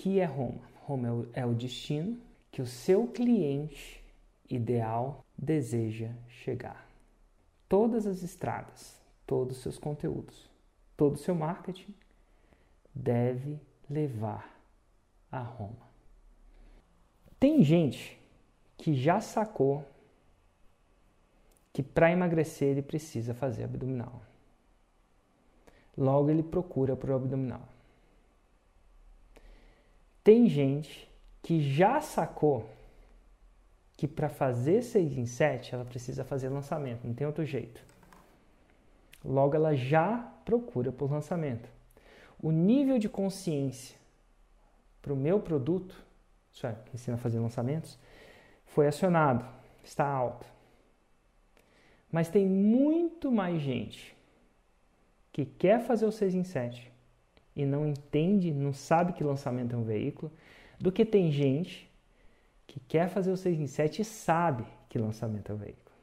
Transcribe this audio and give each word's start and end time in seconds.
que 0.00 0.18
é 0.18 0.24
Roma? 0.24 0.62
Roma 0.86 1.08
é 1.08 1.12
o, 1.12 1.28
é 1.34 1.46
o 1.46 1.54
destino 1.54 2.18
que 2.50 2.62
o 2.62 2.66
seu 2.66 3.06
cliente 3.06 4.02
ideal 4.48 5.26
deseja 5.36 6.08
chegar. 6.26 6.88
Todas 7.68 8.06
as 8.06 8.22
estradas, 8.22 8.98
todos 9.26 9.58
os 9.58 9.62
seus 9.62 9.78
conteúdos, 9.78 10.50
todo 10.96 11.16
o 11.16 11.18
seu 11.18 11.34
marketing 11.34 11.94
deve 12.94 13.60
levar 13.90 14.58
a 15.30 15.40
Roma. 15.40 15.86
Tem 17.38 17.62
gente 17.62 18.18
que 18.78 18.94
já 18.94 19.20
sacou 19.20 19.84
que 21.74 21.82
para 21.82 22.10
emagrecer 22.10 22.68
ele 22.68 22.82
precisa 22.82 23.34
fazer 23.34 23.64
abdominal. 23.64 24.22
Logo 25.94 26.30
ele 26.30 26.42
procura 26.42 26.96
por 26.96 27.12
abdominal. 27.12 27.68
Tem 30.22 30.48
gente 30.48 31.08
que 31.42 31.60
já 31.60 32.00
sacou 32.00 32.68
que 33.96 34.06
para 34.06 34.28
fazer 34.28 34.82
6 34.82 35.18
em 35.18 35.26
7 35.26 35.74
ela 35.74 35.84
precisa 35.84 36.24
fazer 36.24 36.48
lançamento, 36.48 37.06
não 37.06 37.14
tem 37.14 37.26
outro 37.26 37.44
jeito. 37.44 37.82
Logo 39.24 39.54
ela 39.54 39.74
já 39.74 40.16
procura 40.44 40.90
por 40.90 41.10
lançamento. 41.10 41.68
O 42.42 42.50
nível 42.50 42.98
de 42.98 43.08
consciência 43.08 43.96
para 45.02 45.12
o 45.12 45.16
meu 45.16 45.40
produto, 45.40 46.02
isso 46.52 46.66
é, 46.66 46.74
que 46.86 46.94
ensina 46.94 47.16
a 47.16 47.20
fazer 47.20 47.38
lançamentos, 47.38 47.98
foi 48.64 48.86
acionado, 48.86 49.44
está 49.84 50.06
alto. 50.06 50.46
Mas 52.10 52.28
tem 52.28 52.46
muito 52.46 53.30
mais 53.30 53.60
gente 53.60 54.16
que 55.32 55.44
quer 55.44 55.80
fazer 55.80 56.06
o 56.06 56.12
6 56.12 56.34
em 56.34 56.44
7 56.44 56.90
e 57.54 57.64
não 57.64 57.86
entende, 57.86 58.52
não 58.52 58.72
sabe 58.72 59.12
que 59.12 59.24
lançamento 59.24 59.74
é 59.74 59.78
um 59.78 59.84
veículo, 59.84 60.32
do 60.78 60.90
que 60.90 61.04
tem 61.04 61.30
gente 61.30 61.90
que 62.66 62.80
quer 62.80 63.08
fazer 63.08 63.30
o 63.30 63.36
6 63.36 63.60
em 63.60 63.66
7 63.66 64.02
e 64.02 64.04
sabe 64.04 64.64
que 64.88 64.98
lançamento 64.98 65.50
é 65.50 65.54
um 65.54 65.58
veículo. 65.58 65.96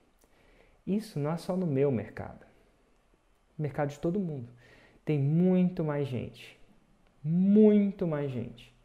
Isso 0.85 1.19
não 1.19 1.31
é 1.31 1.37
só 1.37 1.55
no 1.55 1.65
meu 1.67 1.91
mercado. 1.91 2.45
mercado 3.57 3.89
de 3.89 3.99
todo 3.99 4.19
mundo. 4.19 4.49
Tem 5.03 5.19
muito 5.19 5.83
mais 5.83 6.07
gente. 6.07 6.57
Muito 7.23 8.05
mais 8.05 8.31
gente 8.31 8.77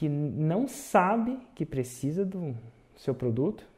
que 0.00 0.08
não 0.08 0.66
sabe 0.66 1.38
que 1.54 1.66
precisa 1.66 2.24
do 2.24 2.56
seu 2.96 3.14
produto 3.14 3.68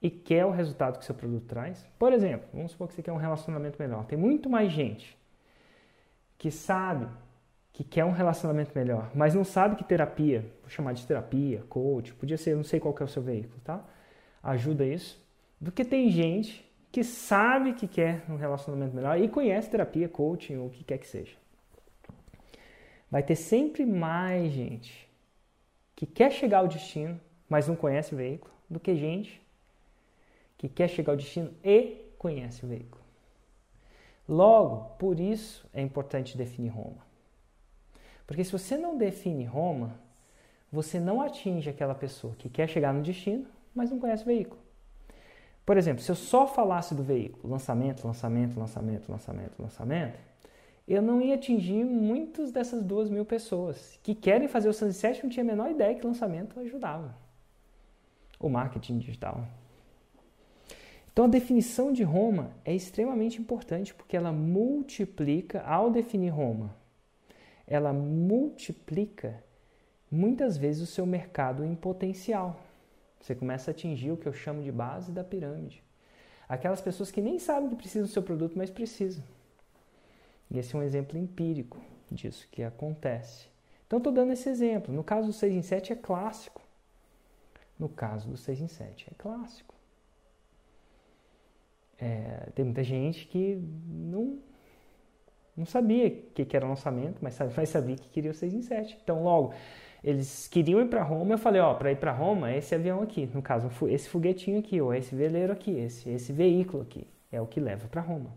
e 0.00 0.08
quer 0.08 0.46
o 0.46 0.50
resultado 0.50 0.98
que 0.98 1.04
seu 1.04 1.14
produto 1.14 1.44
traz. 1.44 1.86
Por 1.98 2.14
exemplo, 2.14 2.48
vamos 2.54 2.72
supor 2.72 2.88
que 2.88 2.94
você 2.94 3.02
quer 3.02 3.12
um 3.12 3.18
relacionamento 3.18 3.76
melhor. 3.78 4.06
Tem 4.06 4.16
muito 4.16 4.48
mais 4.48 4.72
gente 4.72 5.14
que 6.38 6.50
sabe 6.50 7.06
que 7.72 7.84
quer 7.84 8.04
um 8.04 8.10
relacionamento 8.10 8.72
melhor, 8.74 9.10
mas 9.14 9.34
não 9.34 9.44
sabe 9.44 9.76
que 9.76 9.84
terapia, 9.84 10.40
vou 10.62 10.70
chamar 10.70 10.94
de 10.94 11.06
terapia, 11.06 11.62
coach, 11.68 12.14
podia 12.14 12.38
ser, 12.38 12.56
não 12.56 12.64
sei 12.64 12.80
qual 12.80 12.94
é 12.98 13.04
o 13.04 13.08
seu 13.08 13.22
veículo, 13.22 13.60
tá? 13.62 13.84
Ajuda 14.42 14.84
isso. 14.84 15.22
Do 15.60 15.70
que 15.70 15.84
tem 15.84 16.10
gente 16.10 16.64
que 16.90 17.04
sabe 17.04 17.74
que 17.74 17.86
quer 17.86 18.24
um 18.30 18.36
relacionamento 18.36 18.96
melhor 18.96 19.20
e 19.20 19.28
conhece 19.28 19.68
terapia, 19.70 20.08
coaching 20.08 20.56
ou 20.56 20.68
o 20.68 20.70
que 20.70 20.84
quer 20.84 20.98
que 20.98 21.06
seja. 21.06 21.36
Vai 23.10 23.22
ter 23.22 23.36
sempre 23.36 23.84
mais 23.84 24.52
gente 24.52 25.06
que 25.94 26.06
quer 26.06 26.30
chegar 26.30 26.58
ao 26.58 26.68
destino, 26.68 27.20
mas 27.48 27.68
não 27.68 27.76
conhece 27.76 28.14
o 28.14 28.16
veículo, 28.16 28.52
do 28.68 28.80
que 28.80 28.96
gente 28.96 29.40
que 30.56 30.68
quer 30.68 30.88
chegar 30.88 31.12
ao 31.12 31.16
destino 31.16 31.52
e 31.62 32.12
conhece 32.18 32.64
o 32.64 32.68
veículo. 32.68 33.05
Logo, 34.28 34.96
por 34.98 35.20
isso 35.20 35.66
é 35.72 35.80
importante 35.80 36.36
definir 36.36 36.68
Roma. 36.68 37.06
Porque 38.26 38.42
se 38.42 38.50
você 38.50 38.76
não 38.76 38.98
define 38.98 39.44
Roma, 39.44 39.94
você 40.70 40.98
não 40.98 41.20
atinge 41.20 41.70
aquela 41.70 41.94
pessoa 41.94 42.34
que 42.36 42.48
quer 42.48 42.68
chegar 42.68 42.92
no 42.92 43.02
destino, 43.02 43.46
mas 43.74 43.90
não 43.90 44.00
conhece 44.00 44.24
o 44.24 44.26
veículo. 44.26 44.60
Por 45.64 45.76
exemplo, 45.76 46.02
se 46.02 46.10
eu 46.10 46.14
só 46.14 46.46
falasse 46.46 46.94
do 46.94 47.02
veículo, 47.02 47.52
lançamento, 47.52 48.06
lançamento, 48.06 48.58
lançamento, 48.58 49.10
lançamento, 49.10 49.62
lançamento, 49.62 50.18
eu 50.86 51.02
não 51.02 51.20
ia 51.20 51.34
atingir 51.34 51.84
muitas 51.84 52.52
dessas 52.52 52.82
duas 52.82 53.10
mil 53.10 53.24
pessoas 53.24 53.98
que 54.02 54.14
querem 54.14 54.46
fazer 54.46 54.68
o 54.68 54.72
Sunset 54.72 55.22
não 55.22 55.30
tinha 55.30 55.42
a 55.42 55.46
menor 55.46 55.70
ideia 55.70 55.94
que 55.94 56.06
lançamento 56.06 56.60
ajudava. 56.60 57.14
O 58.38 58.48
marketing 58.48 58.98
digital. 58.98 59.44
Então 61.16 61.24
a 61.24 61.28
definição 61.28 61.94
de 61.94 62.02
Roma 62.02 62.50
é 62.62 62.74
extremamente 62.74 63.40
importante 63.40 63.94
porque 63.94 64.18
ela 64.18 64.30
multiplica, 64.30 65.62
ao 65.62 65.90
definir 65.90 66.28
Roma, 66.28 66.76
ela 67.66 67.90
multiplica 67.90 69.42
muitas 70.10 70.58
vezes 70.58 70.82
o 70.82 70.92
seu 70.92 71.06
mercado 71.06 71.64
em 71.64 71.74
potencial. 71.74 72.60
Você 73.18 73.34
começa 73.34 73.70
a 73.70 73.72
atingir 73.72 74.10
o 74.10 74.18
que 74.18 74.26
eu 74.26 74.32
chamo 74.34 74.62
de 74.62 74.70
base 74.70 75.10
da 75.10 75.24
pirâmide. 75.24 75.82
Aquelas 76.46 76.82
pessoas 76.82 77.10
que 77.10 77.22
nem 77.22 77.38
sabem 77.38 77.70
que 77.70 77.76
precisam 77.76 78.06
do 78.06 78.12
seu 78.12 78.22
produto, 78.22 78.52
mas 78.54 78.68
precisam. 78.68 79.24
E 80.50 80.58
esse 80.58 80.76
é 80.76 80.78
um 80.78 80.82
exemplo 80.82 81.18
empírico 81.18 81.80
disso 82.10 82.46
que 82.52 82.62
acontece. 82.62 83.46
Então 83.86 83.96
estou 83.96 84.12
dando 84.12 84.34
esse 84.34 84.50
exemplo. 84.50 84.94
No 84.94 85.02
caso 85.02 85.28
do 85.28 85.32
6 85.32 85.54
em 85.54 85.62
7 85.62 85.94
é 85.94 85.96
clássico. 85.96 86.60
No 87.78 87.88
caso 87.88 88.28
do 88.28 88.36
6 88.36 88.60
em 88.60 88.68
7 88.68 89.06
é 89.10 89.14
clássico. 89.14 89.75
É, 91.98 92.48
tem 92.54 92.64
muita 92.64 92.84
gente 92.84 93.26
que 93.26 93.58
não, 93.88 94.38
não 95.56 95.64
sabia 95.64 96.08
o 96.08 96.10
que, 96.34 96.44
que 96.44 96.56
era 96.56 96.66
lançamento, 96.66 97.18
mas, 97.20 97.38
mas 97.56 97.68
sabia 97.68 97.96
que 97.96 98.08
queria 98.08 98.30
o 98.30 98.34
6 98.34 98.54
em 98.54 98.62
7. 98.62 98.98
Então, 99.02 99.22
logo, 99.22 99.54
eles 100.04 100.46
queriam 100.46 100.80
ir 100.80 100.88
para 100.88 101.02
Roma. 101.02 101.34
Eu 101.34 101.38
falei: 101.38 101.60
ó, 101.60 101.74
para 101.74 101.90
ir 101.92 101.96
para 101.96 102.12
Roma, 102.12 102.54
esse 102.54 102.74
avião 102.74 103.02
aqui, 103.02 103.28
no 103.32 103.42
caso, 103.42 103.70
esse 103.88 104.08
foguetinho 104.08 104.58
aqui, 104.58 104.80
ou 104.80 104.94
esse 104.94 105.14
veleiro 105.14 105.52
aqui, 105.52 105.72
esse, 105.72 106.08
esse 106.10 106.32
veículo 106.32 106.82
aqui, 106.82 107.06
é 107.32 107.40
o 107.40 107.46
que 107.46 107.60
leva 107.60 107.88
para 107.88 108.00
Roma. 108.00 108.30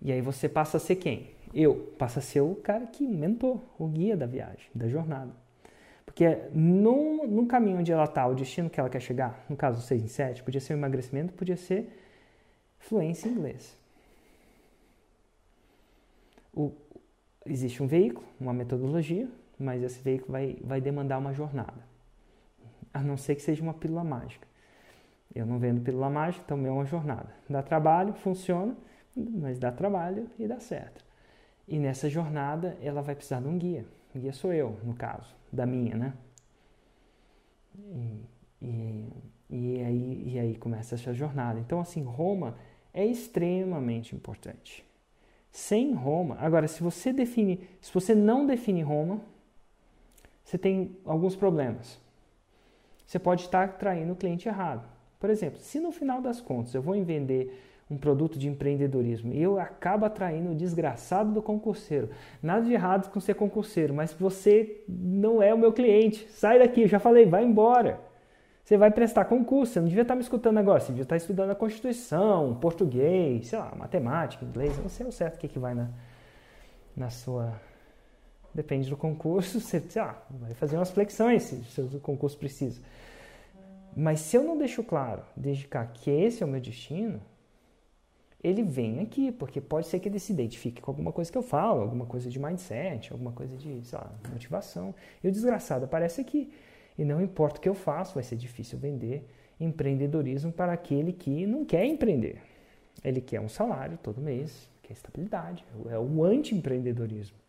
E 0.00 0.12
aí 0.12 0.20
você 0.20 0.48
passa 0.48 0.76
a 0.76 0.80
ser 0.80 0.96
quem? 0.96 1.30
Eu. 1.52 1.94
Passa 1.98 2.20
a 2.20 2.22
ser 2.22 2.40
o 2.40 2.54
cara 2.54 2.86
que 2.86 3.06
mentor, 3.06 3.60
o 3.78 3.86
guia 3.86 4.16
da 4.16 4.26
viagem, 4.26 4.68
da 4.74 4.88
jornada. 4.88 5.32
Porque 6.08 6.38
no, 6.54 7.26
no 7.26 7.46
caminho 7.46 7.80
onde 7.80 7.92
ela 7.92 8.04
está, 8.04 8.26
o 8.26 8.34
destino 8.34 8.70
que 8.70 8.80
ela 8.80 8.88
quer 8.88 8.98
chegar, 8.98 9.44
no 9.46 9.54
caso 9.54 9.82
6 9.82 10.02
em 10.02 10.08
7, 10.08 10.42
podia 10.42 10.58
ser 10.58 10.72
o 10.72 10.76
emagrecimento, 10.76 11.34
podia 11.34 11.56
ser 11.56 11.86
fluência 12.78 13.28
em 13.28 13.32
inglês. 13.32 13.76
O, 16.54 16.72
existe 17.44 17.82
um 17.82 17.86
veículo, 17.86 18.26
uma 18.40 18.54
metodologia, 18.54 19.28
mas 19.58 19.82
esse 19.82 20.00
veículo 20.00 20.32
vai, 20.32 20.56
vai 20.64 20.80
demandar 20.80 21.18
uma 21.18 21.34
jornada. 21.34 21.86
A 22.92 23.02
não 23.02 23.18
ser 23.18 23.34
que 23.34 23.42
seja 23.42 23.62
uma 23.62 23.74
pílula 23.74 24.02
mágica. 24.02 24.48
Eu 25.34 25.44
não 25.44 25.58
vendo 25.58 25.82
pílula 25.82 26.08
mágica, 26.08 26.42
então 26.42 26.66
é 26.66 26.70
uma 26.70 26.86
jornada. 26.86 27.28
Dá 27.50 27.62
trabalho, 27.62 28.14
funciona, 28.14 28.74
mas 29.14 29.58
dá 29.58 29.70
trabalho 29.70 30.26
e 30.38 30.48
dá 30.48 30.58
certo. 30.58 31.04
E 31.68 31.78
nessa 31.78 32.08
jornada 32.08 32.78
ela 32.80 33.02
vai 33.02 33.14
precisar 33.14 33.40
de 33.40 33.46
um 33.46 33.58
guia. 33.58 33.84
Guia 34.16 34.32
sou 34.32 34.52
eu, 34.52 34.78
no 34.82 34.94
caso 34.94 35.34
da 35.52 35.66
minha, 35.66 35.96
né? 35.96 36.12
E, 37.76 38.24
e, 38.60 39.08
e, 39.50 39.82
aí, 39.82 40.22
e 40.26 40.38
aí 40.38 40.56
começa 40.56 40.94
essa 40.94 41.12
jornada. 41.14 41.60
Então, 41.60 41.80
assim, 41.80 42.02
Roma 42.02 42.56
é 42.92 43.04
extremamente 43.04 44.14
importante. 44.14 44.84
Sem 45.50 45.92
Roma, 45.92 46.36
agora, 46.40 46.68
se 46.68 46.82
você 46.82 47.12
define, 47.12 47.66
se 47.80 47.92
você 47.92 48.14
não 48.14 48.46
define 48.46 48.82
Roma, 48.82 49.20
você 50.44 50.58
tem 50.58 50.96
alguns 51.04 51.36
problemas. 51.36 51.98
Você 53.06 53.18
pode 53.18 53.42
estar 53.42 53.64
atraindo 53.64 54.12
o 54.12 54.16
cliente 54.16 54.48
errado. 54.48 54.88
Por 55.18 55.30
exemplo, 55.30 55.58
se 55.58 55.80
no 55.80 55.90
final 55.90 56.20
das 56.20 56.40
contas 56.40 56.74
eu 56.74 56.82
vou 56.82 57.02
vender 57.04 57.67
um 57.90 57.96
produto 57.96 58.38
de 58.38 58.48
empreendedorismo. 58.48 59.32
E 59.32 59.42
eu 59.42 59.58
acabo 59.58 60.04
atraindo 60.04 60.50
o 60.50 60.54
desgraçado 60.54 61.32
do 61.32 61.42
concurseiro. 61.42 62.10
Nada 62.42 62.64
de 62.64 62.72
errado 62.72 63.10
com 63.10 63.20
ser 63.20 63.34
concurseiro, 63.34 63.94
mas 63.94 64.12
você 64.12 64.82
não 64.86 65.42
é 65.42 65.54
o 65.54 65.58
meu 65.58 65.72
cliente. 65.72 66.28
Sai 66.30 66.58
daqui, 66.58 66.82
eu 66.82 66.88
já 66.88 66.98
falei, 66.98 67.24
vai 67.24 67.44
embora. 67.44 68.00
Você 68.62 68.76
vai 68.76 68.90
prestar 68.90 69.24
concurso, 69.24 69.72
você 69.72 69.80
não 69.80 69.88
devia 69.88 70.02
estar 70.02 70.14
me 70.14 70.20
escutando 70.20 70.58
agora, 70.58 70.78
você 70.78 70.88
devia 70.88 71.04
estar 71.04 71.16
estudando 71.16 71.50
a 71.50 71.54
Constituição, 71.54 72.54
português, 72.60 73.46
sei 73.46 73.58
lá, 73.58 73.74
matemática, 73.74 74.44
inglês, 74.44 74.76
eu 74.76 74.82
não 74.82 74.90
sei 74.90 75.06
o 75.06 75.12
certo 75.12 75.36
o 75.36 75.38
que, 75.38 75.48
que 75.48 75.58
vai 75.58 75.72
na, 75.72 75.88
na 76.94 77.08
sua. 77.08 77.58
Depende 78.54 78.90
do 78.90 78.96
concurso, 78.96 79.58
você 79.60 79.80
sei 79.80 80.02
lá, 80.02 80.22
vai 80.30 80.52
fazer 80.52 80.76
umas 80.76 80.90
flexões 80.90 81.44
se 81.44 81.80
o 81.80 81.98
concurso 82.00 82.36
precisa. 82.36 82.78
Mas 83.96 84.20
se 84.20 84.36
eu 84.36 84.44
não 84.44 84.58
deixo 84.58 84.84
claro, 84.84 85.22
desde 85.34 85.66
cá, 85.66 85.86
que 85.86 86.10
esse 86.10 86.42
é 86.42 86.46
o 86.46 86.48
meu 86.48 86.60
destino, 86.60 87.22
ele 88.42 88.62
vem 88.62 89.00
aqui, 89.00 89.32
porque 89.32 89.60
pode 89.60 89.88
ser 89.88 89.98
que 89.98 90.08
ele 90.08 90.18
se 90.18 90.32
identifique 90.32 90.80
com 90.80 90.90
alguma 90.90 91.12
coisa 91.12 91.30
que 91.30 91.36
eu 91.36 91.42
falo, 91.42 91.82
alguma 91.82 92.06
coisa 92.06 92.30
de 92.30 92.38
mindset, 92.38 93.12
alguma 93.12 93.32
coisa 93.32 93.56
de, 93.56 93.84
sei 93.84 93.98
lá, 93.98 94.12
motivação. 94.30 94.94
E 95.22 95.28
o 95.28 95.32
desgraçado 95.32 95.84
aparece 95.84 96.20
aqui. 96.20 96.52
E 96.96 97.04
não 97.04 97.20
importa 97.20 97.58
o 97.58 97.60
que 97.60 97.68
eu 97.68 97.74
faço, 97.74 98.14
vai 98.14 98.22
ser 98.22 98.36
difícil 98.36 98.78
vender 98.78 99.28
empreendedorismo 99.60 100.52
para 100.52 100.72
aquele 100.72 101.12
que 101.12 101.46
não 101.46 101.64
quer 101.64 101.84
empreender. 101.84 102.40
Ele 103.02 103.20
quer 103.20 103.40
um 103.40 103.48
salário 103.48 103.98
todo 104.00 104.20
mês, 104.20 104.68
quer 104.82 104.92
estabilidade, 104.92 105.64
é 105.88 105.98
o 105.98 106.24
anti-empreendedorismo. 106.24 107.36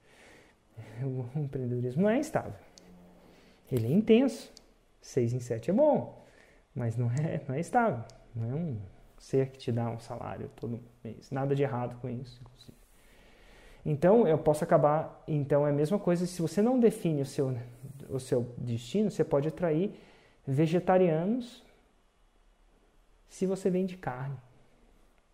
O 1.03 1.39
empreendedorismo 1.39 2.03
não 2.03 2.09
é 2.09 2.19
estável. 2.19 2.53
Ele 3.71 3.87
é 3.87 3.91
intenso. 3.91 4.51
6 5.01 5.33
em 5.33 5.39
7 5.39 5.69
é 5.69 5.73
bom, 5.73 6.25
mas 6.75 6.97
não 6.97 7.09
é, 7.11 7.41
não 7.47 7.55
é 7.55 7.59
estável. 7.59 8.03
Não 8.35 8.49
é 8.49 8.53
um 8.53 8.77
ser 9.19 9.49
que 9.49 9.57
te 9.57 9.71
dá 9.71 9.89
um 9.89 9.99
salário 9.99 10.49
todo 10.55 10.79
mês. 11.03 11.29
Nada 11.29 11.53
de 11.53 11.61
errado 11.61 11.99
com 11.99 12.09
isso, 12.09 12.39
inclusive. 12.41 12.77
Então, 13.85 14.27
eu 14.27 14.37
posso 14.37 14.63
acabar. 14.63 15.23
Então, 15.27 15.67
é 15.67 15.69
a 15.69 15.73
mesma 15.73 15.99
coisa. 15.99 16.25
Se 16.25 16.41
você 16.41 16.61
não 16.61 16.79
define 16.79 17.21
o 17.21 17.25
seu, 17.25 17.55
o 18.09 18.19
seu 18.19 18.53
destino, 18.57 19.11
você 19.11 19.23
pode 19.23 19.47
atrair 19.47 19.93
vegetarianos 20.47 21.63
se 23.27 23.45
você 23.45 23.69
vende 23.69 23.97
carne. 23.97 24.37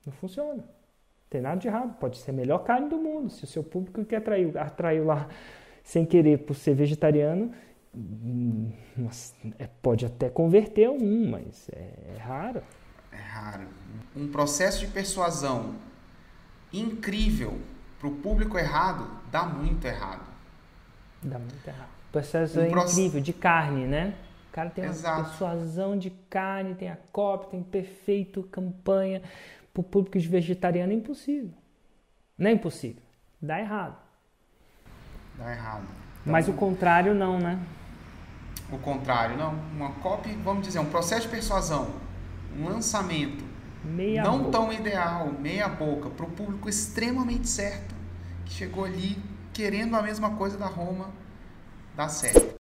Não 0.06 0.14
funciona. 0.14 0.58
Não 0.58 1.30
tem 1.30 1.42
nada 1.42 1.60
de 1.60 1.68
errado. 1.68 1.98
Pode 2.00 2.18
ser 2.18 2.32
a 2.32 2.34
melhor 2.34 2.60
carne 2.60 2.90
do 2.90 2.98
mundo. 2.98 3.30
Se 3.30 3.44
o 3.44 3.48
seu 3.48 3.64
público 3.64 4.04
que 4.04 4.16
atraiu, 4.16 4.52
atraiu 4.60 5.06
lá 5.06 5.28
sem 5.84 6.06
querer 6.06 6.40
por 6.40 6.56
ser 6.56 6.74
vegetariano, 6.74 7.52
hum, 7.96 8.72
é, 9.60 9.68
pode 9.82 10.06
até 10.06 10.30
converter 10.30 10.90
um, 10.90 11.30
mas 11.30 11.70
é, 11.70 12.16
é 12.16 12.18
raro. 12.18 12.62
Raro. 13.36 13.68
Um 14.16 14.30
processo 14.30 14.80
de 14.80 14.88
persuasão 14.88 15.76
incrível 16.72 17.60
para 18.00 18.08
o 18.08 18.12
público 18.12 18.58
errado 18.58 19.10
dá 19.30 19.44
muito 19.44 19.86
errado. 19.86 20.26
Dá 21.22 21.38
muito 21.38 21.68
errado. 21.68 21.90
O 22.10 22.12
processo 22.14 22.58
um 22.58 22.64
é 22.64 22.70
incrível, 22.70 23.20
de 23.20 23.34
carne, 23.34 23.86
né? 23.86 24.16
O 24.50 24.54
cara 24.54 24.70
tem 24.70 24.86
Exato. 24.86 25.20
uma 25.20 25.28
persuasão 25.28 25.98
de 25.98 26.12
carne, 26.30 26.76
tem 26.76 26.90
a 26.90 26.98
cópia, 27.12 27.50
tem 27.50 27.62
perfeito 27.62 28.42
campanha. 28.44 29.22
Para 29.74 29.82
o 29.82 29.84
público 29.84 30.18
de 30.18 30.28
vegetariano 30.30 30.94
é 30.94 30.96
impossível. 30.96 31.54
Não 32.38 32.50
é 32.50 32.54
impossível. 32.54 33.04
Dá 33.42 33.60
errado. 33.60 33.98
Dá 35.38 35.52
errado. 35.52 35.84
Então, 36.22 36.32
Mas 36.32 36.48
o 36.48 36.54
contrário 36.54 37.14
não, 37.14 37.38
né? 37.38 37.60
O 38.72 38.78
contrário, 38.78 39.38
não. 39.38 39.54
Uma 39.76 39.92
copy, 39.96 40.32
vamos 40.36 40.66
dizer, 40.66 40.80
um 40.80 40.86
processo 40.86 41.24
de 41.24 41.28
persuasão, 41.28 42.05
um 42.58 42.66
lançamento 42.66 43.44
meia 43.84 44.24
não 44.24 44.40
boca. 44.40 44.52
tão 44.52 44.74
ideal, 44.74 45.32
meia 45.32 45.68
boca, 45.68 46.10
para 46.10 46.26
o 46.26 46.30
público 46.30 46.68
extremamente 46.68 47.48
certo, 47.48 47.94
que 48.46 48.54
chegou 48.54 48.86
ali 48.86 49.18
querendo 49.54 49.96
a 49.96 50.02
mesma 50.02 50.32
coisa 50.32 50.58
da 50.58 50.66
Roma, 50.66 51.10
dá 51.96 52.10
certo. 52.10 52.55